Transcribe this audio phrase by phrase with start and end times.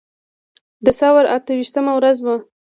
[0.85, 2.35] د ثور اته ویشتمه ورځ وه.